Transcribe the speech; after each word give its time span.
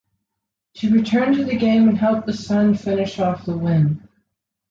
She 0.73 0.89
returned 0.89 1.35
to 1.35 1.43
the 1.45 1.55
game 1.55 1.87
and 1.87 1.95
helped 1.95 2.25
the 2.25 2.33
Sun 2.33 2.73
finish 2.73 3.19
off 3.19 3.45
the 3.45 3.55
win. 3.55 4.01